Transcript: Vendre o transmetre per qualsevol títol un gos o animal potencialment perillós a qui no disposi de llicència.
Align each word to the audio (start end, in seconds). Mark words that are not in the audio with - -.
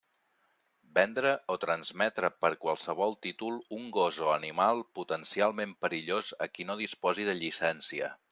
Vendre 0.99 1.33
o 1.55 1.57
transmetre 1.65 2.31
per 2.45 2.49
qualsevol 2.63 3.13
títol 3.25 3.59
un 3.77 3.85
gos 3.99 4.17
o 4.29 4.33
animal 4.37 4.83
potencialment 5.01 5.77
perillós 5.85 6.33
a 6.49 6.51
qui 6.55 6.67
no 6.71 6.79
disposi 6.83 7.29
de 7.31 7.39
llicència. 7.45 8.13